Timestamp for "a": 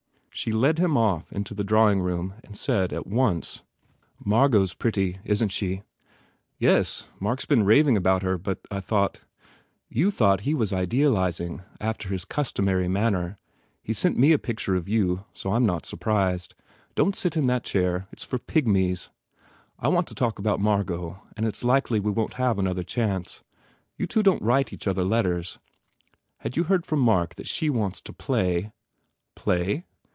14.31-14.39